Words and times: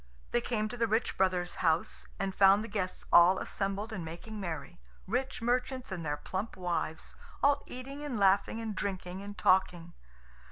They 0.31 0.41
came 0.41 0.67
to 0.67 0.77
the 0.77 0.87
rich 0.87 1.15
brother's 1.15 1.57
house, 1.61 2.07
and 2.19 2.33
found 2.33 2.63
the 2.63 2.67
guests 2.67 3.05
all 3.13 3.37
assembled 3.37 3.93
and 3.93 4.03
making 4.03 4.39
merry; 4.39 4.79
rich 5.05 5.43
merchants 5.43 5.91
and 5.91 6.03
their 6.03 6.17
plump 6.17 6.57
wives, 6.57 7.15
all 7.43 7.61
eating 7.67 8.03
and 8.03 8.17
laughing 8.19 8.59
and 8.59 8.75
drinking 8.75 9.21
and 9.21 9.37
talking. 9.37 9.93